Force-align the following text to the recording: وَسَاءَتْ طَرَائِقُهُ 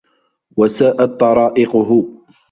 وَسَاءَتْ 0.57 1.01
طَرَائِقُهُ 1.19 2.11